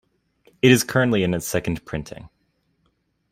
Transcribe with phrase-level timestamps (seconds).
[0.63, 2.27] It is currently in its second printing.